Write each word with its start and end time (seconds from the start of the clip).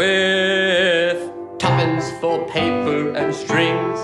With 0.00 1.58
tuppence 1.58 2.10
for 2.22 2.48
paper 2.48 3.12
and 3.12 3.34
strings, 3.34 4.00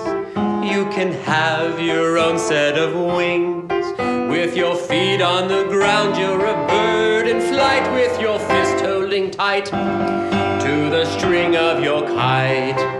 you 0.71 0.85
can 0.91 1.11
have 1.23 1.79
your 1.79 2.19
own 2.19 2.37
set 2.37 2.77
of 2.77 2.93
wings. 2.93 3.71
With 4.29 4.55
your 4.55 4.75
feet 4.75 5.23
on 5.23 5.47
the 5.47 5.63
ground, 5.63 6.15
you're 6.15 6.45
a 6.45 6.67
bird 6.67 7.27
in 7.27 7.41
flight 7.41 7.91
with 7.93 8.21
your 8.21 8.37
fist 8.37 8.85
holding 8.85 9.31
tight 9.31 9.65
to 9.65 10.89
the 10.91 11.03
string 11.17 11.55
of 11.55 11.83
your 11.83 12.05
kite. 12.05 12.96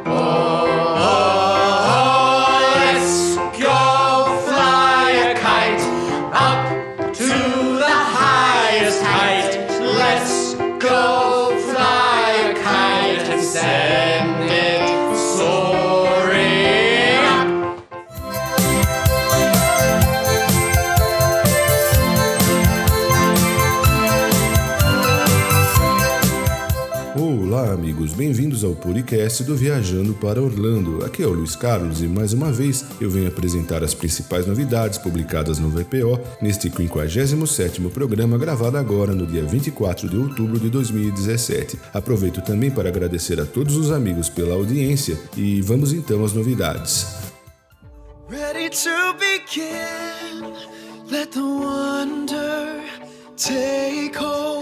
Ao 28.68 28.76
podcast 28.76 29.44
do 29.44 29.56
Viajando 29.56 30.14
para 30.14 30.42
Orlando. 30.42 31.04
Aqui 31.06 31.24
é 31.24 31.26
o 31.26 31.32
Luiz 31.32 31.56
Carlos 31.56 32.02
e 32.02 32.08
mais 32.08 32.34
uma 32.34 32.52
vez 32.52 32.84
eu 33.00 33.10
venho 33.10 33.30
apresentar 33.30 33.82
as 33.82 33.94
principais 33.94 34.46
novidades 34.46 34.98
publicadas 34.98 35.58
no 35.58 35.70
VPO 35.70 36.20
neste 36.42 36.70
57º 36.70 37.90
programa 37.90 38.38
gravado 38.38 38.78
agora 38.78 39.14
no 39.14 39.26
dia 39.26 39.44
24 39.44 40.10
de 40.10 40.18
outubro 40.18 40.60
de 40.60 40.70
2017. 40.70 41.80
Aproveito 41.94 42.42
também 42.42 42.70
para 42.70 42.90
agradecer 42.90 43.40
a 43.40 43.46
todos 43.46 43.78
os 43.78 43.90
amigos 43.90 44.28
pela 44.28 44.54
audiência 44.54 45.18
e 45.38 45.62
vamos 45.62 45.94
então 45.94 46.26
às 46.26 46.34
novidades. 46.34 47.08
Ready 48.30 48.70
to 48.70 49.14
begin, 49.18 50.54
let 51.10 51.32
the 51.32 51.40
wonder 51.40 52.84
take 53.38 54.14
hold. 54.18 54.57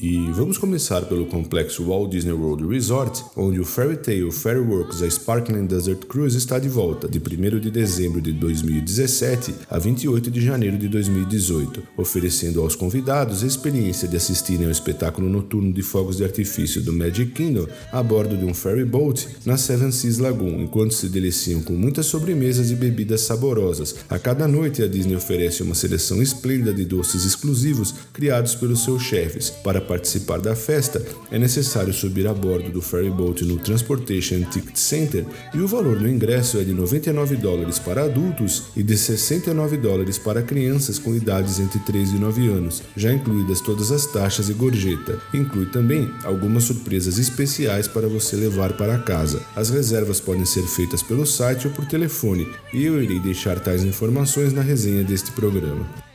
E 0.00 0.30
vamos 0.32 0.58
começar 0.58 1.06
pelo 1.06 1.24
complexo 1.24 1.82
Walt 1.86 2.10
Disney 2.10 2.32
World 2.34 2.66
Resort, 2.66 3.24
onde 3.34 3.58
o 3.58 3.64
Fairy 3.64 3.96
Tale 3.96 4.24
Works 4.24 5.00
A 5.00 5.08
Sparkling 5.08 5.64
Desert 5.64 6.04
Cruise 6.06 6.36
está 6.36 6.58
de 6.58 6.68
volta, 6.68 7.08
de 7.08 7.18
1 7.18 7.58
de 7.58 7.70
dezembro 7.70 8.20
de 8.20 8.30
2017 8.32 9.54
a 9.70 9.78
28 9.78 10.30
de 10.30 10.42
janeiro 10.42 10.76
de 10.76 10.86
2018, 10.88 11.82
oferecendo 11.96 12.60
aos 12.60 12.76
convidados 12.76 13.42
a 13.42 13.46
experiência 13.46 14.06
de 14.06 14.18
assistirem 14.18 14.66
ao 14.66 14.70
espetáculo 14.70 15.30
noturno 15.30 15.72
de 15.72 15.80
fogos 15.80 16.18
de 16.18 16.24
artifício 16.24 16.82
do 16.82 16.92
Magic 16.92 17.32
Kingdom 17.32 17.66
a 17.90 18.02
bordo 18.02 18.36
de 18.36 18.44
um 18.44 18.52
ferry 18.52 18.84
boat 18.84 19.26
na 19.46 19.56
Seven 19.56 19.90
Seas 19.90 20.18
Lagoon, 20.18 20.60
enquanto 20.60 20.92
se 20.92 21.08
deliciam 21.08 21.62
com 21.62 21.72
muitas 21.72 22.04
sobremesas 22.04 22.70
e 22.70 22.74
bebidas 22.74 23.22
saborosas. 23.22 23.94
A 24.10 24.18
cada 24.18 24.46
noite, 24.46 24.82
a 24.82 24.86
Disney 24.86 25.16
oferece 25.16 25.62
uma 25.62 25.74
seleção 25.74 26.20
esplêndida 26.20 26.74
de 26.74 26.84
doces 26.84 27.24
exclusivos 27.24 27.94
criados 28.12 28.54
pelos 28.54 28.84
seus 28.84 29.02
chefes 29.02 29.48
para 29.48 29.85
participar 29.86 30.40
da 30.40 30.54
festa, 30.54 31.02
é 31.30 31.38
necessário 31.38 31.92
subir 31.92 32.26
a 32.26 32.34
bordo 32.34 32.70
do 32.70 32.82
ferryboat 32.82 33.44
no 33.44 33.56
Transportation 33.56 34.42
Ticket 34.50 34.76
Center 34.76 35.24
e 35.54 35.60
o 35.60 35.68
valor 35.68 35.98
do 35.98 36.08
ingresso 36.08 36.58
é 36.58 36.64
de 36.64 36.72
99 36.72 37.36
dólares 37.36 37.78
para 37.78 38.04
adultos 38.04 38.64
e 38.76 38.82
de 38.82 38.96
69 38.96 39.76
dólares 39.76 40.18
para 40.18 40.42
crianças 40.42 40.98
com 40.98 41.14
idades 41.14 41.58
entre 41.60 41.78
3 41.80 42.10
e 42.10 42.18
9 42.18 42.48
anos, 42.48 42.82
já 42.96 43.12
incluídas 43.12 43.60
todas 43.60 43.90
as 43.90 44.06
taxas 44.06 44.48
e 44.48 44.52
gorjeta. 44.52 45.18
Inclui 45.32 45.66
também 45.66 46.10
algumas 46.24 46.64
surpresas 46.64 47.18
especiais 47.18 47.88
para 47.88 48.08
você 48.08 48.36
levar 48.36 48.76
para 48.76 48.98
casa. 48.98 49.40
As 49.54 49.70
reservas 49.70 50.20
podem 50.20 50.44
ser 50.44 50.62
feitas 50.62 51.02
pelo 51.02 51.26
site 51.26 51.66
ou 51.68 51.72
por 51.72 51.86
telefone, 51.86 52.48
e 52.72 52.84
eu 52.84 53.02
irei 53.02 53.20
deixar 53.20 53.60
tais 53.60 53.84
informações 53.84 54.52
na 54.52 54.62
resenha 54.62 55.04
deste 55.04 55.30
programa. 55.32 56.05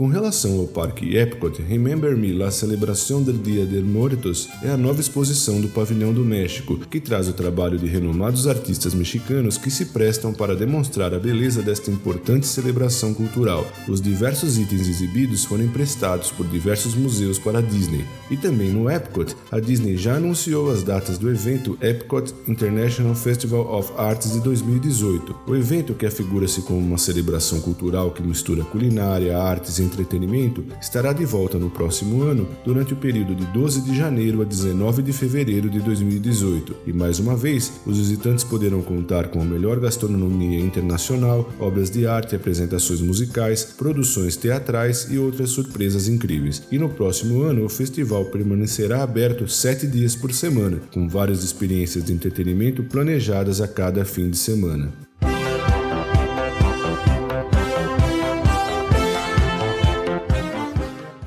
Com 0.00 0.06
relação 0.06 0.58
ao 0.58 0.66
Parque 0.66 1.14
Epcot, 1.14 1.60
Remember 1.60 2.16
Me, 2.16 2.32
La 2.32 2.50
Celebração 2.50 3.22
del 3.22 3.36
Dia 3.36 3.66
de 3.66 3.82
Muertos 3.82 4.48
é 4.62 4.70
a 4.70 4.76
nova 4.78 4.98
exposição 4.98 5.60
do 5.60 5.68
Pavilhão 5.68 6.10
do 6.10 6.24
México, 6.24 6.78
que 6.78 6.98
traz 6.98 7.28
o 7.28 7.34
trabalho 7.34 7.78
de 7.78 7.84
renomados 7.84 8.46
artistas 8.46 8.94
mexicanos 8.94 9.58
que 9.58 9.70
se 9.70 9.84
prestam 9.84 10.32
para 10.32 10.56
demonstrar 10.56 11.12
a 11.12 11.18
beleza 11.18 11.60
desta 11.60 11.90
importante 11.90 12.46
celebração 12.46 13.12
cultural. 13.12 13.66
Os 13.86 14.00
diversos 14.00 14.56
itens 14.56 14.88
exibidos 14.88 15.44
foram 15.44 15.64
emprestados 15.64 16.30
por 16.30 16.48
diversos 16.48 16.94
museus 16.94 17.38
para 17.38 17.58
a 17.58 17.62
Disney. 17.62 18.06
E 18.30 18.38
também 18.38 18.72
no 18.72 18.90
Epcot, 18.90 19.36
a 19.52 19.60
Disney 19.60 19.98
já 19.98 20.14
anunciou 20.14 20.70
as 20.70 20.82
datas 20.82 21.18
do 21.18 21.28
evento 21.28 21.76
Epcot 21.78 22.32
International 22.48 23.14
Festival 23.14 23.70
of 23.70 23.92
Arts 23.98 24.32
de 24.32 24.40
2018. 24.40 25.40
O 25.46 25.54
evento, 25.54 25.92
que 25.92 26.06
afigura-se 26.06 26.62
como 26.62 26.78
uma 26.78 26.96
celebração 26.96 27.60
cultural 27.60 28.12
que 28.12 28.22
mistura 28.22 28.64
culinária, 28.64 29.36
artes 29.36 29.78
entretenimento 29.90 30.64
estará 30.80 31.12
de 31.12 31.24
volta 31.24 31.58
no 31.58 31.70
próximo 31.70 32.22
ano, 32.22 32.48
durante 32.64 32.94
o 32.94 32.96
período 32.96 33.34
de 33.34 33.44
12 33.46 33.82
de 33.82 33.96
janeiro 33.96 34.40
a 34.40 34.44
19 34.44 35.02
de 35.02 35.12
fevereiro 35.12 35.68
de 35.68 35.80
2018. 35.80 36.76
E 36.86 36.92
mais 36.92 37.18
uma 37.18 37.36
vez, 37.36 37.72
os 37.84 37.98
visitantes 37.98 38.44
poderão 38.44 38.82
contar 38.82 39.28
com 39.28 39.40
a 39.40 39.44
melhor 39.44 39.80
gastronomia 39.80 40.60
internacional, 40.60 41.50
obras 41.58 41.90
de 41.90 42.06
arte, 42.06 42.36
apresentações 42.36 43.00
musicais, 43.00 43.64
produções 43.64 44.36
teatrais 44.36 45.08
e 45.10 45.18
outras 45.18 45.50
surpresas 45.50 46.08
incríveis. 46.08 46.62
E 46.70 46.78
no 46.78 46.88
próximo 46.88 47.42
ano, 47.42 47.64
o 47.64 47.68
festival 47.68 48.26
permanecerá 48.26 49.02
aberto 49.02 49.48
sete 49.48 49.86
dias 49.86 50.14
por 50.14 50.32
semana, 50.32 50.80
com 50.92 51.08
várias 51.08 51.42
experiências 51.42 52.04
de 52.04 52.12
entretenimento 52.12 52.82
planejadas 52.84 53.60
a 53.60 53.68
cada 53.68 54.04
fim 54.04 54.30
de 54.30 54.36
semana. 54.36 55.09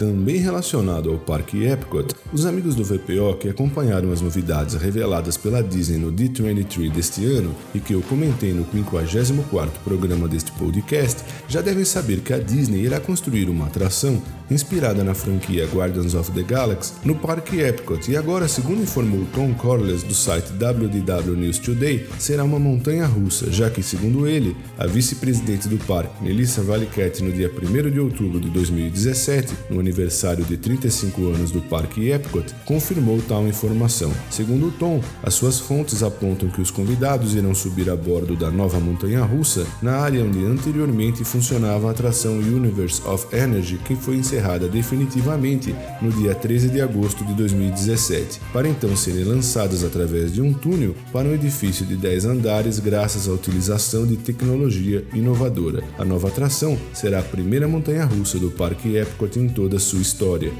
Também 0.04 0.36
relacionado 0.36 1.10
ao 1.10 1.18
Parque 1.18 1.64
Epcot, 1.64 2.14
os 2.34 2.46
amigos 2.46 2.76
do 2.76 2.84
VPO 2.84 3.38
que 3.40 3.48
acompanharam 3.48 4.12
as 4.12 4.20
novidades 4.20 4.76
reveladas 4.76 5.38
pela 5.38 5.64
Disney 5.64 5.98
no 5.98 6.12
D23 6.12 6.92
deste 6.92 7.26
ano 7.26 7.56
e 7.74 7.80
que 7.80 7.94
eu 7.94 8.02
comentei 8.02 8.52
no 8.52 8.66
54º 8.66 9.70
programa 9.82 10.28
deste 10.28 10.52
podcast, 10.52 11.24
já 11.48 11.62
devem 11.62 11.86
saber 11.86 12.20
que 12.20 12.34
a 12.34 12.38
Disney 12.38 12.82
irá 12.82 13.00
construir 13.00 13.48
uma 13.48 13.68
atração 13.68 14.22
inspirada 14.52 15.06
na 15.06 15.14
franquia 15.14 15.66
Guardians 15.68 16.16
of 16.16 16.32
the 16.32 16.44
Galaxy 16.44 16.94
no 17.06 17.16
Parque 17.16 17.62
Epcot. 17.62 18.12
E 18.12 18.18
agora, 18.18 18.48
segundo 18.50 18.84
informou 18.84 19.26
Tom 19.34 19.54
Corliss 19.54 20.04
do 20.04 20.14
site 20.14 20.52
WDW 20.52 21.36
News 21.38 21.60
Today, 21.60 22.06
será 22.20 22.44
uma 22.44 22.60
montanha 22.60 23.06
russa, 23.06 23.50
já 23.50 23.70
que, 23.70 23.82
segundo 23.82 24.28
ele, 24.28 24.56
a 24.78 24.86
vice-presidente 24.86 25.70
do 25.70 25.78
parque, 25.86 26.22
Melissa 26.22 26.62
Valiquette, 26.62 27.24
no 27.24 27.32
dia 27.32 27.50
1 27.50 27.90
de 27.90 28.00
outubro 28.02 28.40
de 28.40 28.50
2017, 28.50 29.54
no 29.70 29.80
aniversário 29.80 29.93
de 29.94 30.58
35 30.58 31.28
anos 31.28 31.52
do 31.52 31.62
Parque 31.62 32.10
Epcot, 32.10 32.46
confirmou 32.66 33.22
tal 33.28 33.48
informação. 33.48 34.12
Segundo 34.30 34.68
o 34.68 34.72
Tom, 34.72 35.02
as 35.22 35.34
suas 35.34 35.60
fontes 35.60 36.02
apontam 36.02 36.50
que 36.50 36.62
os 36.62 36.72
convidados 36.72 37.36
irão 37.36 37.54
subir 37.54 37.90
a 37.90 37.96
bordo 37.96 38.36
da 38.36 38.50
nova 38.50 38.80
montanha-russa 38.80 39.66
na 39.82 39.98
área 39.98 40.24
onde 40.24 40.44
anteriormente 40.44 41.24
funcionava 41.24 41.88
a 41.88 41.92
atração 41.92 42.38
Universe 42.38 43.02
of 43.06 43.28
Energy, 43.36 43.78
que 43.78 43.96
foi 43.96 44.16
encerrada 44.16 44.68
definitivamente 44.68 45.76
no 46.02 46.12
dia 46.12 46.34
13 46.34 46.70
de 46.70 46.82
agosto 46.82 47.24
de 47.24 47.34
2017, 47.34 48.42
para 48.52 48.68
então 48.68 48.96
serem 48.96 49.24
lançadas 49.24 49.84
através 49.84 50.34
de 50.34 50.42
um 50.42 50.54
túnel 50.54 50.96
para 51.12 51.28
um 51.28 51.34
edifício 51.34 51.86
de 51.86 51.96
10 51.96 52.26
andares 52.26 52.80
graças 52.80 53.28
à 53.28 53.32
utilização 53.32 54.06
de 54.06 54.18
tecnologia 54.18 55.06
inovadora. 55.14 55.84
A 55.98 56.06
nova 56.06 56.28
atração 56.28 56.78
será 56.94 57.20
a 57.20 57.24
primeira 57.24 57.68
montanha-russa 57.68 58.40
do 58.40 58.52
Parque 58.52 58.96
Epcot 58.96 59.40
em 59.40 59.48
toda 59.48 59.73
sua 59.80 60.02
história. 60.02 60.52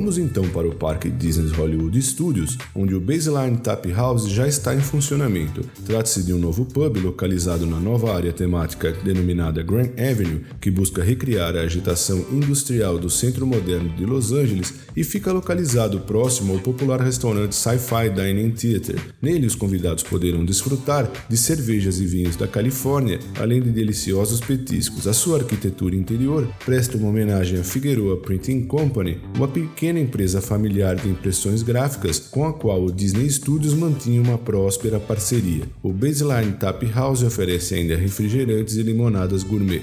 Vamos 0.00 0.16
então 0.16 0.48
para 0.48 0.66
o 0.66 0.74
Parque 0.74 1.10
Disney 1.10 1.52
Hollywood 1.52 2.00
Studios, 2.00 2.56
onde 2.74 2.94
o 2.94 3.00
Baseline 3.00 3.58
Tap 3.58 3.84
House 3.92 4.30
já 4.30 4.48
está 4.48 4.74
em 4.74 4.80
funcionamento. 4.80 5.60
Trata-se 5.84 6.22
de 6.22 6.32
um 6.32 6.38
novo 6.38 6.64
pub 6.64 6.96
localizado 6.96 7.66
na 7.66 7.78
nova 7.78 8.16
área 8.16 8.32
temática 8.32 8.92
denominada 9.04 9.62
Grand 9.62 9.90
Avenue, 9.98 10.40
que 10.58 10.70
busca 10.70 11.04
recriar 11.04 11.54
a 11.54 11.60
agitação 11.60 12.24
industrial 12.32 12.98
do 12.98 13.10
centro 13.10 13.46
moderno 13.46 13.90
de 13.90 14.06
Los 14.06 14.32
Angeles 14.32 14.72
e 14.96 15.04
fica 15.04 15.34
localizado 15.34 16.00
próximo 16.00 16.54
ao 16.54 16.60
popular 16.60 17.02
restaurante 17.02 17.54
Sci-Fi 17.54 18.08
Dining 18.08 18.52
Theater. 18.52 18.98
Nele, 19.20 19.46
os 19.46 19.54
convidados 19.54 20.02
poderão 20.02 20.46
desfrutar 20.46 21.10
de 21.28 21.36
cervejas 21.36 22.00
e 22.00 22.06
vinhos 22.06 22.36
da 22.36 22.48
Califórnia, 22.48 23.18
além 23.38 23.60
de 23.60 23.70
deliciosos 23.70 24.40
petiscos. 24.40 25.06
A 25.06 25.12
sua 25.12 25.40
arquitetura 25.40 25.94
interior 25.94 26.48
presta 26.64 26.96
uma 26.96 27.10
homenagem 27.10 27.60
à 27.60 27.62
Figueroa 27.62 28.16
Printing 28.16 28.62
Company, 28.62 29.20
uma 29.36 29.46
pequena 29.46 29.89
pequena 29.90 29.98
empresa 29.98 30.40
familiar 30.40 30.94
de 30.94 31.08
impressões 31.08 31.62
gráficas 31.62 32.20
com 32.20 32.46
a 32.46 32.52
qual 32.52 32.84
o 32.84 32.92
Disney 32.92 33.28
Studios 33.28 33.74
mantinha 33.74 34.22
uma 34.22 34.38
próspera 34.38 35.00
parceria. 35.00 35.64
O 35.82 35.92
Baseline 35.92 36.52
Tap 36.52 36.80
House 36.94 37.24
oferece 37.24 37.74
ainda 37.74 37.96
refrigerantes 37.96 38.76
e 38.76 38.82
limonadas 38.82 39.42
gourmet. 39.42 39.82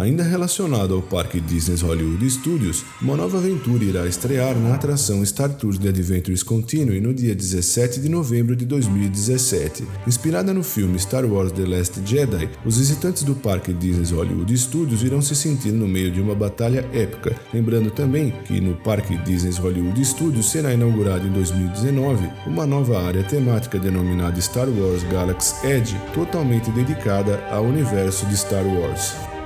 Ainda 0.00 0.22
relacionado 0.22 0.94
ao 0.94 1.02
parque 1.02 1.38
Disney 1.38 1.76
Hollywood 1.76 2.30
Studios, 2.30 2.86
uma 3.02 3.18
nova 3.18 3.36
aventura 3.36 3.84
irá 3.84 4.06
estrear 4.06 4.56
na 4.56 4.74
atração 4.74 5.22
Star 5.26 5.50
Tours 5.50 5.76
The 5.76 5.90
Adventures 5.90 6.42
Continue 6.42 7.02
no 7.02 7.12
dia 7.12 7.34
17 7.34 8.00
de 8.00 8.08
novembro 8.08 8.56
de 8.56 8.64
2017. 8.64 9.86
Inspirada 10.06 10.54
no 10.54 10.62
filme 10.62 10.98
Star 10.98 11.26
Wars 11.26 11.52
The 11.52 11.66
Last 11.66 12.00
Jedi, 12.06 12.48
os 12.64 12.78
visitantes 12.78 13.24
do 13.24 13.34
parque 13.34 13.74
Disney 13.74 14.16
Hollywood 14.16 14.56
Studios 14.56 15.02
irão 15.02 15.20
se 15.20 15.36
sentir 15.36 15.72
no 15.72 15.86
meio 15.86 16.10
de 16.10 16.18
uma 16.18 16.34
batalha 16.34 16.88
épica. 16.94 17.36
Lembrando 17.52 17.90
também 17.90 18.32
que 18.46 18.58
no 18.58 18.76
parque 18.76 19.18
Disney 19.18 19.52
Hollywood 19.52 20.02
Studios 20.02 20.50
será 20.50 20.72
inaugurado 20.72 21.26
em 21.26 21.32
2019 21.32 22.26
uma 22.46 22.64
nova 22.64 23.02
área 23.02 23.22
temática 23.22 23.78
denominada 23.78 24.40
Star 24.40 24.68
Wars 24.70 25.02
Galaxy 25.12 25.54
Edge, 25.66 25.94
totalmente 26.14 26.70
dedicada 26.70 27.38
ao 27.50 27.64
universo 27.64 28.24
de 28.24 28.36
Star 28.38 28.64
Wars. 28.64 29.39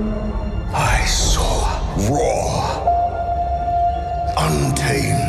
I 0.00 1.04
saw 1.06 1.80
raw, 2.08 2.78
untamed 4.36 5.27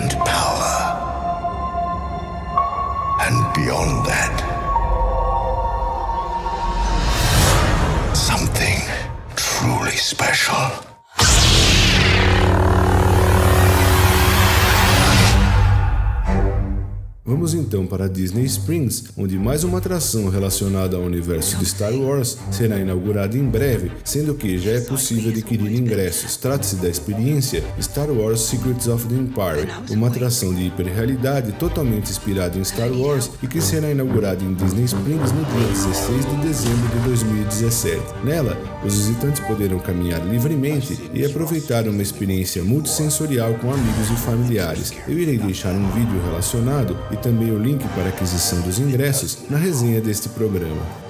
então 17.70 17.86
para 17.86 18.10
Disney 18.10 18.46
Springs, 18.46 19.04
onde 19.16 19.38
mais 19.38 19.64
uma 19.64 19.78
atração 19.78 20.28
relacionada 20.28 20.98
ao 20.98 21.04
universo 21.04 21.56
de 21.58 21.68
Star 21.68 21.94
Wars 21.94 22.36
será 22.50 22.80
inaugurada 22.80 23.38
em 23.38 23.44
breve, 23.44 23.92
sendo 24.04 24.34
que 24.34 24.58
já 24.58 24.72
é 24.72 24.82
possível 24.82 25.30
adquirir 25.30 25.72
ingressos. 25.72 26.36
Trata-se 26.36 26.78
da 26.78 26.90
experiência 26.90 27.64
Star 27.80 28.10
Wars 28.10 28.42
Secrets 28.42 28.88
of 28.88 29.06
the 29.06 29.14
Empire, 29.14 29.70
uma 29.92 30.08
atração 30.08 30.52
de 30.52 30.66
hiperrealidade 30.66 31.52
totalmente 31.60 32.10
inspirada 32.10 32.58
em 32.58 32.64
Star 32.64 32.92
Wars 32.92 33.30
e 33.44 33.46
que 33.46 33.62
será 33.62 33.92
inaugurada 33.92 34.44
em 34.44 34.56
Disney 34.56 34.86
Springs 34.86 35.32
no 35.32 35.46
dia 35.46 35.68
16 35.68 36.26
de 36.26 36.48
dezembro 36.48 36.90
de 36.90 37.00
2017. 37.08 38.02
Nela, 38.24 38.58
os 38.84 38.96
visitantes 38.96 39.42
poderão 39.42 39.78
caminhar 39.78 40.26
livremente 40.26 41.00
e 41.14 41.24
aproveitar 41.24 41.88
uma 41.88 42.02
experiência 42.02 42.64
multissensorial 42.64 43.54
com 43.56 43.72
amigos 43.72 44.10
e 44.10 44.16
familiares. 44.16 44.92
Eu 45.08 45.20
irei 45.20 45.38
deixar 45.38 45.74
um 45.74 45.92
vídeo 45.92 46.20
relacionado 46.26 46.98
e 47.12 47.18
também 47.18 47.52
o 47.52 47.59
link 47.60 47.88
para 47.90 48.10
aquisição 48.10 48.62
dos 48.62 48.80
ingressos 48.80 49.50
na 49.50 49.58
resenha 49.58 50.02
deste 50.02 50.30
programa. 50.30 51.09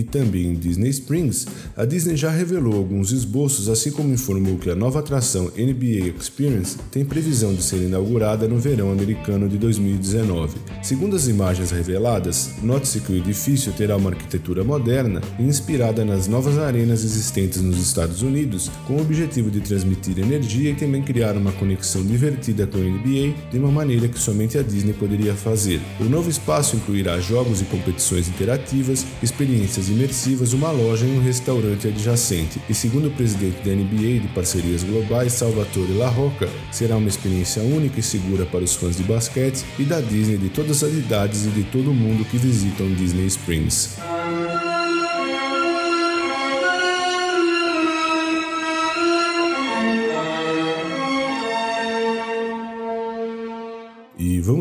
E 0.00 0.02
também 0.02 0.46
em 0.46 0.54
Disney 0.54 0.88
Springs, 0.88 1.46
a 1.76 1.84
Disney 1.84 2.16
já 2.16 2.30
revelou 2.30 2.74
alguns 2.74 3.12
esboços, 3.12 3.68
assim 3.68 3.90
como 3.90 4.12
informou 4.12 4.56
que 4.56 4.70
a 4.70 4.74
nova 4.74 4.98
atração 4.98 5.52
NBA 5.56 6.14
Experience 6.18 6.78
tem 6.90 7.04
previsão 7.04 7.54
de 7.54 7.62
ser 7.62 7.76
inaugurada 7.76 8.48
no 8.48 8.58
verão 8.58 8.90
americano 8.90 9.46
de 9.46 9.58
2019. 9.58 10.56
Segundo 10.82 11.16
as 11.16 11.28
imagens 11.28 11.70
reveladas, 11.70 12.52
note-se 12.62 13.00
que 13.00 13.12
o 13.12 13.16
edifício 13.16 13.72
terá 13.72 13.96
uma 13.96 14.10
arquitetura 14.10 14.64
moderna 14.64 15.20
e 15.38 15.42
inspirada 15.42 16.02
nas 16.02 16.26
novas 16.26 16.56
arenas 16.56 17.04
existentes 17.04 17.60
nos 17.60 17.76
Estados 17.76 18.22
Unidos, 18.22 18.70
com 18.86 18.94
o 18.94 19.02
objetivo 19.02 19.50
de 19.50 19.60
transmitir 19.60 20.18
energia 20.18 20.70
e 20.70 20.74
também 20.74 21.02
criar 21.02 21.36
uma 21.36 21.52
conexão 21.52 22.02
divertida 22.02 22.66
com 22.66 22.78
a 22.78 22.80
NBA 22.80 23.50
de 23.50 23.58
uma 23.58 23.70
maneira 23.70 24.08
que 24.08 24.18
somente 24.18 24.56
a 24.56 24.62
Disney 24.62 24.94
poderia 24.94 25.34
fazer. 25.34 25.78
O 26.00 26.04
novo 26.04 26.30
espaço 26.30 26.76
incluirá 26.76 27.20
jogos 27.20 27.60
e 27.60 27.64
competições 27.64 28.28
interativas, 28.28 29.04
experiências 29.22 29.89
imersivas, 29.90 30.52
uma 30.52 30.70
loja 30.70 31.04
e 31.04 31.10
um 31.10 31.22
restaurante 31.22 31.88
adjacente. 31.88 32.60
E 32.68 32.74
segundo 32.74 33.08
o 33.08 33.10
presidente 33.10 33.62
da 33.62 33.74
NBA 33.74 34.20
de 34.20 34.28
parcerias 34.34 34.82
globais, 34.82 35.32
Salvatore 35.32 35.92
La 35.92 36.08
Rocca, 36.08 36.48
será 36.70 36.96
uma 36.96 37.08
experiência 37.08 37.62
única 37.62 38.00
e 38.00 38.02
segura 38.02 38.46
para 38.46 38.64
os 38.64 38.74
fãs 38.74 38.96
de 38.96 39.02
basquete 39.02 39.64
e 39.78 39.84
da 39.84 40.00
Disney 40.00 40.38
de 40.38 40.48
todas 40.48 40.82
as 40.82 40.92
idades 40.92 41.46
e 41.46 41.50
de 41.50 41.64
todo 41.64 41.92
mundo 41.92 42.24
que 42.24 42.38
visitam 42.38 42.92
Disney 42.94 43.26
Springs. 43.26 44.09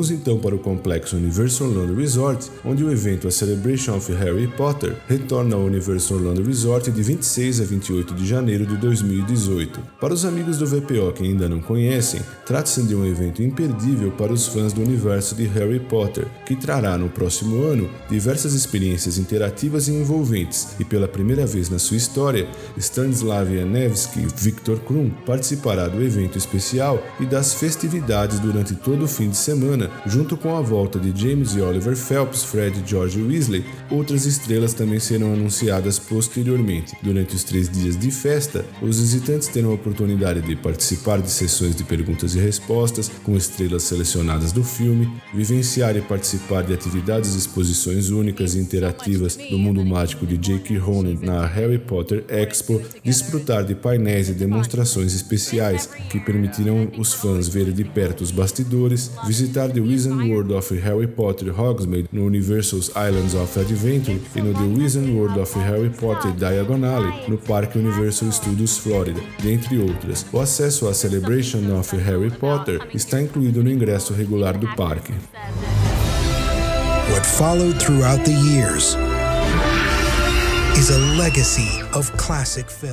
Vamos 0.09 0.21
então 0.21 0.39
para 0.39 0.55
o 0.55 0.59
complexo 0.59 1.17
Universal 1.17 1.67
Orlando 1.67 1.93
Resort, 1.93 2.49
onde 2.65 2.83
o 2.83 2.91
evento 2.91 3.27
A 3.27 3.31
Celebration 3.31 3.95
of 3.95 4.11
Harry 4.13 4.47
Potter 4.47 4.95
retorna 5.07 5.55
ao 5.55 5.61
Universal 5.61 6.17
Orlando 6.17 6.43
Resort 6.43 6.89
de 6.89 7.03
26 7.03 7.61
a 7.61 7.63
28 7.63 8.15
de 8.15 8.25
janeiro 8.25 8.65
de 8.65 8.75
2018. 8.77 9.79
Para 10.01 10.11
os 10.11 10.25
amigos 10.25 10.57
do 10.57 10.65
VPO 10.65 11.11
que 11.13 11.23
ainda 11.23 11.47
não 11.47 11.61
conhecem, 11.61 12.21
trata-se 12.43 12.81
de 12.81 12.95
um 12.95 13.05
evento 13.05 13.43
imperdível 13.43 14.09
para 14.11 14.33
os 14.33 14.47
fãs 14.47 14.73
do 14.73 14.81
universo 14.81 15.35
de 15.35 15.45
Harry 15.45 15.79
Potter, 15.79 16.25
que 16.43 16.55
trará 16.55 16.97
no 16.97 17.09
próximo 17.09 17.63
ano 17.63 17.87
diversas 18.09 18.55
experiências 18.55 19.19
interativas 19.19 19.87
e 19.87 19.91
envolventes, 19.91 20.69
e 20.79 20.85
pela 20.85 21.07
primeira 21.07 21.45
vez 21.45 21.69
na 21.69 21.77
sua 21.77 21.97
história, 21.97 22.47
Stanislav 22.79 23.55
Janevski 23.55 24.25
Victor 24.35 24.79
Krum 24.79 25.11
participará 25.23 25.87
do 25.87 26.01
evento 26.01 26.35
especial 26.35 26.99
e 27.19 27.27
das 27.27 27.53
festividades 27.53 28.39
durante 28.39 28.73
todo 28.73 29.05
o 29.05 29.07
fim 29.07 29.29
de 29.29 29.37
semana, 29.37 29.98
junto 30.05 30.37
com 30.37 30.55
a 30.55 30.61
volta 30.61 30.99
de 30.99 31.19
James 31.19 31.55
e 31.55 31.61
Oliver 31.61 31.95
Phelps, 31.95 32.43
Fred 32.43 32.79
e 32.79 32.89
George 32.89 33.21
Weasley, 33.21 33.65
outras 33.89 34.25
estrelas 34.25 34.73
também 34.73 34.99
serão 34.99 35.33
anunciadas 35.33 35.99
posteriormente. 35.99 36.95
Durante 37.01 37.35
os 37.35 37.43
três 37.43 37.69
dias 37.69 37.97
de 37.97 38.11
festa, 38.11 38.65
os 38.81 38.99
visitantes 38.99 39.47
terão 39.47 39.71
a 39.71 39.73
oportunidade 39.73 40.41
de 40.41 40.55
participar 40.55 41.21
de 41.21 41.29
sessões 41.29 41.75
de 41.75 41.83
perguntas 41.83 42.35
e 42.35 42.39
respostas 42.39 43.09
com 43.23 43.35
estrelas 43.35 43.83
selecionadas 43.83 44.51
do 44.51 44.63
filme, 44.63 45.09
vivenciar 45.33 45.95
e 45.95 46.01
participar 46.01 46.63
de 46.63 46.73
atividades 46.73 47.35
e 47.35 47.37
exposições 47.37 48.09
únicas 48.09 48.55
e 48.55 48.59
interativas 48.59 49.35
do 49.35 49.57
mundo 49.57 49.85
mágico 49.85 50.25
de 50.25 50.37
J.K. 50.37 50.77
Rowling 50.77 51.19
na 51.21 51.45
Harry 51.45 51.79
Potter 51.79 52.25
Expo, 52.27 52.81
desfrutar 53.03 53.63
de 53.63 53.75
painéis 53.75 54.29
e 54.29 54.33
demonstrações 54.33 55.13
especiais 55.13 55.87
que 56.09 56.19
permitirão 56.19 56.91
os 56.97 57.13
fãs 57.13 57.47
ver 57.47 57.71
de 57.71 57.83
perto 57.83 58.21
os 58.21 58.31
bastidores, 58.31 59.11
visitar 59.25 59.69
The 59.69 59.79
Wizard 59.89 60.29
World 60.29 60.51
of 60.51 60.69
Harry 60.69 61.07
Potter 61.07 61.51
Hogsmeade 61.51 62.09
no 62.11 62.25
Universal's 62.25 62.91
Islands 62.95 63.33
of 63.33 63.57
Adventure 63.57 64.19
e 64.35 64.41
no 64.41 64.53
The 64.53 64.79
Wizard 64.79 65.09
World 65.09 65.39
of 65.39 65.51
Harry 65.55 65.89
Potter 65.89 66.31
Diagon 66.31 66.81
no 67.27 67.37
Parque 67.37 67.79
Universal 67.79 68.31
Studios 68.31 68.77
Florida, 68.77 69.19
dentre 69.41 69.79
outras. 69.79 70.23
O 70.31 70.39
acesso 70.39 70.87
à 70.87 70.93
Celebration 70.93 71.75
of 71.75 71.91
Harry 71.97 72.29
Potter 72.29 72.87
está 72.93 73.19
incluído 73.19 73.63
no 73.63 73.71
ingresso 73.71 74.13
regular 74.13 74.55
do 74.59 74.67
parque. 74.75 75.11
What 77.11 77.25
followed 77.25 77.79
throughout 77.79 78.23
the 78.23 78.31
years 78.31 78.95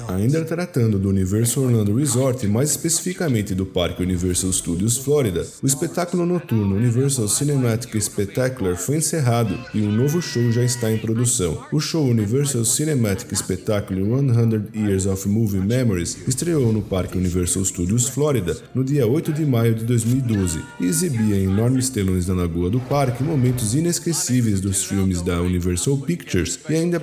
Ainda 0.09 0.45
tratando 0.45 0.99
do 0.99 1.09
Universal 1.09 1.64
Orlando 1.64 1.95
Resort, 1.95 2.47
mais 2.49 2.71
especificamente 2.71 3.54
do 3.54 3.64
Parque 3.64 4.02
Universal 4.02 4.52
Studios 4.52 4.99
Florida, 4.99 5.47
o 5.62 5.66
espetáculo 5.66 6.26
noturno 6.26 6.75
Universal 6.75 7.28
Cinematic 7.28 7.99
Spectacular 8.00 8.76
foi 8.76 8.97
encerrado 8.97 9.56
e 9.73 9.83
um 9.83 9.92
novo 9.92 10.21
show 10.21 10.50
já 10.50 10.64
está 10.64 10.90
em 10.90 10.99
produção. 10.99 11.64
O 11.73 11.78
show 11.78 12.04
Universal 12.04 12.64
Cinematic 12.64 13.35
Spectacular 13.35 14.02
100 14.04 14.83
Years 14.83 15.06
of 15.06 15.28
Movie 15.28 15.61
Memories 15.61 16.18
estreou 16.26 16.73
no 16.73 16.83
Parque 16.83 17.16
Universal 17.16 17.64
Studios 17.64 18.09
Florida 18.09 18.56
no 18.75 18.83
dia 18.83 19.06
8 19.06 19.33
de 19.33 19.47
maio 19.47 19.75
de 19.75 19.85
2012 19.85 20.61
e 20.80 20.87
exibia 20.87 21.37
em 21.37 21.45
enormes 21.45 21.88
telões 21.88 22.26
da 22.26 22.35
lagoa 22.35 22.68
do 22.68 22.80
parque 22.80 23.23
momentos 23.23 23.75
inesquecíveis 23.75 24.61
dos 24.61 24.85
filmes 24.85 25.23
da 25.23 25.40
Universal 25.40 25.99
Pictures 25.99 26.59
e 26.68 26.75
ainda 26.75 26.99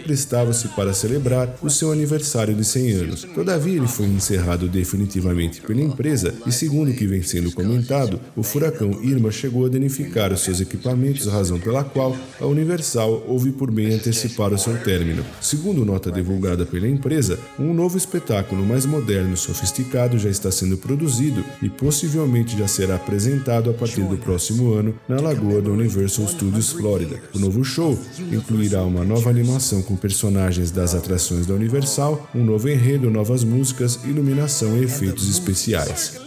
prestava-se 0.63 0.67
para 0.69 0.93
celebrar 0.93 1.55
o 1.61 1.69
seu 1.69 1.91
aniversário 1.91 2.55
de 2.55 2.63
100 2.63 2.91
anos. 2.91 3.23
Todavia, 3.23 3.77
ele 3.77 3.87
foi 3.87 4.05
encerrado 4.05 4.67
definitivamente 4.67 5.61
pela 5.61 5.81
empresa 5.81 6.33
e, 6.45 6.51
segundo 6.51 6.91
o 6.91 6.93
que 6.93 7.05
vem 7.05 7.21
sendo 7.21 7.51
comentado, 7.51 8.19
o 8.35 8.43
furacão 8.43 9.03
Irma 9.03 9.31
chegou 9.31 9.65
a 9.65 9.69
danificar 9.69 10.31
os 10.31 10.41
seus 10.41 10.61
equipamentos, 10.61 11.27
razão 11.27 11.59
pela 11.59 11.83
qual 11.83 12.15
a 12.39 12.45
Universal 12.45 13.23
houve 13.27 13.51
por 13.51 13.71
bem 13.71 13.93
antecipar 13.93 14.53
o 14.53 14.57
seu 14.57 14.77
término. 14.77 15.25
Segundo 15.41 15.85
nota 15.85 16.11
divulgada 16.11 16.65
pela 16.65 16.87
empresa, 16.87 17.39
um 17.59 17.73
novo 17.73 17.97
espetáculo 17.97 18.65
mais 18.65 18.85
moderno 18.85 19.33
e 19.33 19.37
sofisticado 19.37 20.17
já 20.17 20.29
está 20.29 20.51
sendo 20.51 20.77
produzido 20.77 21.43
e 21.61 21.69
possivelmente 21.69 22.57
já 22.57 22.67
será 22.67 22.95
apresentado 22.95 23.69
a 23.69 23.73
partir 23.73 24.03
do 24.03 24.17
próximo 24.17 24.73
ano 24.73 24.95
na 25.07 25.19
lagoa 25.19 25.61
do 25.61 25.71
Universal 25.71 26.27
Studios 26.27 26.71
Florida. 26.71 27.19
O 27.33 27.39
novo 27.39 27.63
show 27.63 27.97
incluirá 28.31 28.83
uma 28.83 29.03
nova 29.03 29.29
animação 29.29 29.81
com 29.81 29.95
personagens 29.95 30.52
imagens 30.53 30.71
das 30.71 30.93
atrações 30.93 31.47
da 31.47 31.55
Universal, 31.55 32.29
um 32.35 32.43
novo 32.43 32.69
enredo, 32.69 33.09
novas 33.09 33.43
músicas, 33.43 33.99
iluminação 34.03 34.77
e 34.77 34.83
efeitos 34.83 35.27
especiais. 35.27 36.21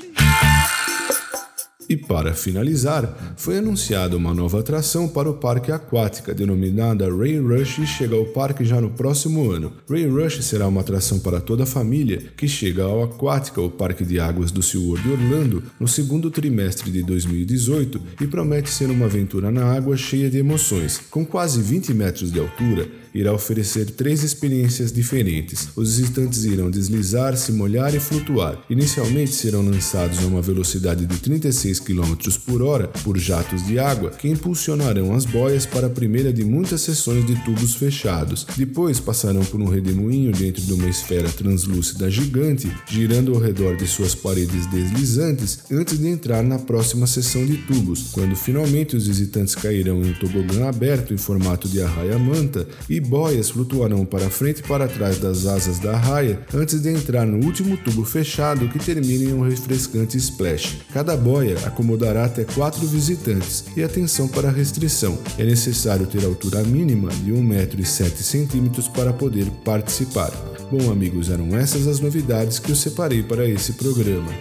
E 1.89 1.97
para 1.97 2.35
finalizar, 2.35 3.35
foi 3.37 3.59
anunciada 3.59 4.17
uma 4.17 4.35
nova 4.35 4.59
atração 4.59 5.07
para 5.07 5.31
o 5.31 5.35
parque 5.35 5.71
aquática, 5.71 6.35
denominada 6.35 7.09
Ray 7.09 7.39
Rush, 7.39 7.79
e 7.79 7.87
chega 7.87 8.17
ao 8.17 8.25
parque 8.25 8.65
já 8.65 8.81
no 8.81 8.91
próximo 8.91 9.51
ano. 9.53 9.73
Ray 9.89 10.07
Rush 10.09 10.45
será 10.45 10.67
uma 10.67 10.81
atração 10.81 11.21
para 11.21 11.41
toda 11.41 11.63
a 11.63 11.67
família 11.67 12.21
que 12.37 12.49
chega 12.49 12.83
ao 12.83 13.05
Aquática, 13.05 13.61
o 13.61 13.71
Parque 13.71 14.05
de 14.05 14.19
Águas 14.19 14.51
do 14.51 14.63
SeaWorld 14.63 15.09
Orlando, 15.09 15.63
no 15.79 15.87
segundo 15.87 16.29
trimestre 16.29 16.91
de 16.91 17.05
2018 17.05 18.01
e 18.21 18.27
promete 18.27 18.69
ser 18.69 18.91
uma 18.91 19.07
aventura 19.07 19.53
na 19.53 19.73
água 19.73 19.97
cheia 19.97 20.29
de 20.29 20.39
emoções. 20.39 21.01
Com 21.11 21.25
quase 21.25 21.63
20 21.63 21.95
metros 21.95 22.33
de 22.33 22.41
altura, 22.41 22.89
irá 23.17 23.33
oferecer 23.33 23.87
três 23.91 24.23
experiências 24.23 24.93
diferentes. 24.93 25.69
Os 25.75 25.97
visitantes 25.97 26.45
irão 26.45 26.71
deslizar, 26.71 27.37
se 27.37 27.51
molhar 27.51 27.95
e 27.95 28.01
flutuar. 28.01 28.63
Inicialmente 28.69 29.33
serão 29.33 29.63
lançados 29.63 30.19
a 30.19 30.27
uma 30.27 30.43
velocidade 30.43 31.07
de 31.07 31.19
36 31.19 31.81
km 31.81 32.15
por 32.45 32.63
hora 32.63 32.89
por 33.03 33.19
jatos 33.19 33.65
de 33.67 33.79
água 33.79 34.11
que 34.11 34.29
impulsionarão 34.29 35.15
as 35.15 35.25
boias 35.25 35.65
para 35.65 35.87
a 35.87 35.91
primeira 35.91 36.33
de 36.33 36.45
muitas 36.45 36.83
sessões 36.83 37.27
de 37.27 37.35
tubos 37.45 37.75
fechados. 37.75 38.47
Depois 38.57 39.01
passarão 39.01 39.45
por 39.45 39.61
um 39.61 39.69
redemoinho 39.69 40.33
dentro 40.33 40.63
de 40.63 40.73
uma 40.73 40.89
esfera 40.89 41.29
translúcida 41.31 42.11
gigante, 42.11 42.71
girando 42.89 43.35
ao 43.35 43.41
redor 43.41 43.77
de 43.77 43.87
suas 43.87 44.15
paredes 44.15 44.67
deslizantes 44.67 45.61
antes 45.71 45.99
de 45.99 46.07
entrar 46.07 46.43
na 46.43 46.59
próxima 46.59 47.07
sessão 47.07 47.45
de 47.47 47.57
tubos, 47.59 48.11
quando 48.13 48.37
finalmente 48.37 48.97
os 48.97 49.07
visitantes 49.07 49.55
cairão 49.55 50.03
em 50.03 50.11
um 50.11 50.15
tobogã 50.15 50.69
aberto 50.69 51.15
em 51.15 51.17
formato 51.17 51.69
de 51.69 51.81
arraia-manta 51.81 52.67
e 52.89 53.01
boias 53.07 53.51
flutuarão 53.51 54.05
para 54.05 54.29
frente 54.29 54.59
e 54.61 54.63
para 54.63 54.89
trás 54.89 55.19
das 55.19 55.47
asas 55.47 55.79
da 55.79 55.97
raia 55.97 56.41
antes 56.53 56.81
de 56.81 56.91
entrar 56.91 57.27
no 57.27 57.45
último 57.45 57.77
tubo 57.77 58.05
fechado 58.05 58.69
que 58.69 58.79
termina 58.79 59.31
em 59.31 59.33
um 59.33 59.43
refrescante 59.43 60.17
splash. 60.17 60.79
Cada 60.93 61.17
boia 61.17 61.57
acomodará 61.65 62.25
até 62.25 62.45
quatro 62.45 62.87
visitantes 62.87 63.65
e 63.77 63.83
atenção 63.83 64.29
para 64.29 64.49
a 64.49 64.53
restrição. 64.53 65.19
É 65.39 65.45
necessário 65.45 66.07
ter 66.07 66.25
altura 66.25 66.63
mínima 66.63 67.09
de 67.09 67.33
1,07m 67.33 68.91
para 68.93 69.13
poder 69.13 69.47
participar. 69.65 70.33
Bom, 70.71 70.91
amigos, 70.91 71.31
eram 71.31 71.57
essas 71.57 71.87
as 71.87 72.01
novidades 72.01 72.59
que 72.59 72.71
eu 72.71 72.77
separei 72.77 73.23
para 73.23 73.49
esse 73.49 73.75
programa. 73.75 74.33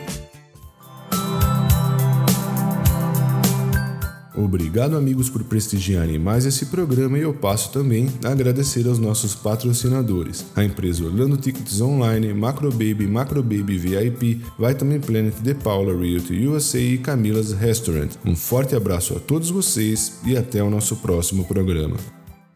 Obrigado, 4.38 4.98
amigos, 4.98 5.30
por 5.30 5.46
prestigiarem 5.46 6.20
mais 6.20 6.46
esse 6.46 6.66
programa 6.66 7.18
e 7.18 7.22
eu 7.22 7.34
passo 7.34 7.72
também 7.72 8.12
a 8.26 8.32
agradecer 8.32 8.86
aos 8.86 9.00
nossos 9.00 9.34
patrocinadores: 9.34 10.46
a 10.56 10.64
empresa 10.64 11.06
Orlando 11.06 11.38
Tickets 11.38 11.80
Online, 11.80 12.34
Macrobaby, 12.34 13.08
Macrobaby 13.08 13.78
VIP, 13.78 14.42
Vitamin 14.60 15.00
Planet, 15.00 15.34
The 15.36 15.54
Paula 15.54 15.98
Realty 15.98 16.48
USA 16.48 16.80
e 16.80 16.98
Camila's 16.98 17.54
Restaurant. 17.54 18.12
Um 18.26 18.36
forte 18.36 18.76
abraço 18.76 19.16
a 19.16 19.20
todos 19.20 19.50
vocês 19.50 20.20
e 20.26 20.36
até 20.36 20.62
o 20.62 20.70
nosso 20.70 20.98
próximo 20.98 21.46
programa. 21.46 21.96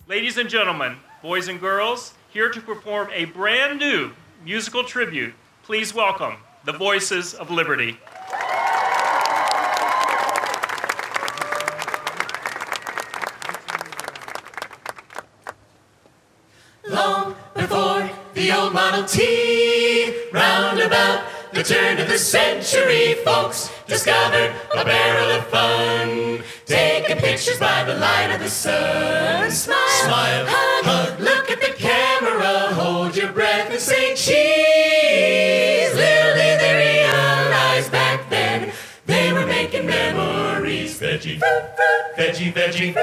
Ladies 0.08 0.38
and 0.38 0.50
gentlemen, 0.50 0.98
boys 1.24 1.48
and 1.48 1.60
girls, 1.60 2.14
here 2.34 2.50
to 2.52 2.62
perform 2.62 3.08
a 3.14 3.26
brand 3.26 3.80
new 3.80 4.12
musical 4.46 4.84
tribute, 4.84 5.34
please 5.66 5.96
welcome 5.96 6.36
the 6.66 6.74
Voices 6.74 7.34
of 7.36 7.54
Liberty. 7.54 7.98
The 18.40 18.54
old 18.54 18.74
Model 18.74 19.04
T. 19.04 20.14
Round 20.32 20.80
about 20.80 21.26
the 21.52 21.62
turn 21.62 22.00
of 22.00 22.08
the 22.08 22.18
century, 22.18 23.16
folks 23.26 23.70
discovered 23.86 24.56
a 24.78 24.86
barrel 24.86 25.30
of 25.32 25.46
fun. 25.48 26.42
Taking 26.66 27.18
pictures 27.18 27.60
by 27.60 27.84
the 27.84 27.96
light 27.96 28.32
of 28.34 28.40
the 28.40 28.50
sun. 28.50 29.52
Smile, 29.52 29.78
smile, 30.06 30.46
hug, 30.48 30.86
hug. 30.86 31.20
Look 31.20 31.52
at 31.52 31.60
the 31.60 31.74
camera, 31.74 32.74
hold 32.76 33.18
your 33.18 33.34
breath 33.34 33.72
and 33.72 33.80
say 33.82 34.16
cheese. 34.16 35.94
Little 35.94 36.36
did 36.36 36.62
they 36.62 37.04
realize 37.04 37.90
back 37.90 38.30
then 38.30 38.72
they 39.06 39.34
were 39.34 39.48
making 39.48 39.86
memories. 39.86 40.98
Veggie, 40.98 41.42
veggie, 42.16 42.54
veggie, 42.54 42.94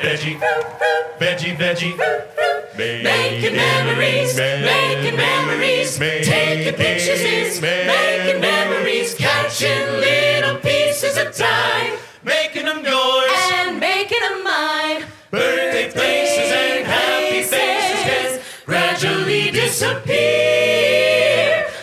veggie, 0.00 0.38
veggie, 1.18 1.54
veggie. 1.56 1.94
Making 2.76 3.56
memories, 3.56 4.36
making 4.36 5.16
memories, 5.16 5.98
taking 5.98 6.74
pictures 6.74 7.20
is 7.20 7.60
making 7.60 8.40
memories, 8.40 9.14
catching 9.14 9.86
little 10.00 10.56
pieces 10.56 11.18
of 11.18 11.34
time, 11.34 11.98
making 12.24 12.64
them 12.64 12.82
yours. 12.82 13.30
And 13.52 13.78
making 13.78 14.20
them 14.20 14.42
mine. 14.44 15.04
Birthday 15.30 15.90
places 15.92 16.50
and 16.52 16.86
happy 16.86 17.42
faces 17.42 18.02
can 18.08 18.40
gradually 18.64 19.50
disappear, 19.50 20.06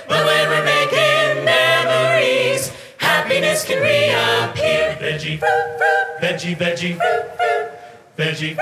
but 0.09 0.25
when 0.25 0.49
we're 0.49 0.65
making 0.65 1.45
memories, 1.45 2.71
happiness 2.97 3.63
can 3.63 3.81
reappear. 3.81 4.97
Veggie, 4.99 5.39
veggie, 6.19 6.55
veggie. 6.57 6.97
Veggie, 8.17 8.57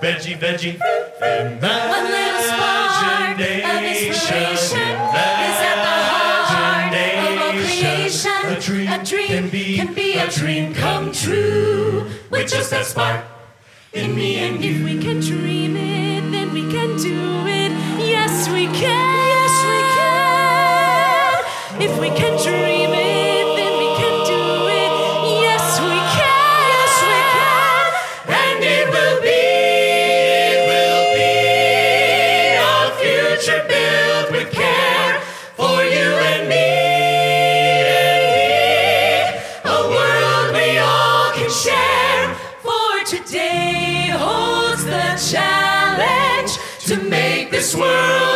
veggie, 0.00 0.36
veggie. 0.36 0.76
One 0.80 2.04
little 2.10 2.42
spark 2.42 3.38
of 3.38 3.84
inspiration 3.84 4.96
is 5.46 5.58
at 5.70 5.78
the 5.86 5.98
heart 6.10 6.92
of 6.92 7.38
all 7.42 7.52
creation. 7.62 8.32
A 8.44 8.60
dream, 8.60 8.88
A 8.88 9.04
dream 9.04 9.26
can 9.28 9.48
be, 9.50 9.76
can 9.76 9.94
be 9.94 10.18
a 10.18 10.28
dream 10.28 10.74
come 10.74 11.12
true 11.12 12.10
with 12.28 12.50
just 12.50 12.70
that 12.70 12.84
spark 12.86 13.24
in 13.92 14.16
me 14.16 14.38
and 14.38 14.64
you. 14.64 14.72
If 14.74 14.82
we 14.82 14.98
can 15.00 15.20
dream 15.20 15.76
it, 15.76 16.32
then 16.32 16.52
we 16.52 16.62
can 16.62 16.96
do 16.96 17.06
it. 17.06 17.12
Yes, 17.12 17.30
we 17.34 17.42
can. 17.42 17.51
this 47.62 47.76
world. 47.76 48.31